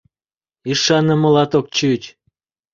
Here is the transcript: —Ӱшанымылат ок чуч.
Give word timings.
—Ӱшанымылат 0.71 1.51
ок 1.59 1.65
чуч. 1.75 2.01